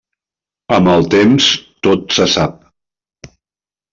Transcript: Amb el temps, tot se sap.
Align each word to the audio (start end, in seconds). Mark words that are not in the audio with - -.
Amb 0.77 0.89
el 0.93 1.05
temps, 1.15 1.49
tot 1.87 2.17
se 2.19 2.27
sap. 2.37 2.57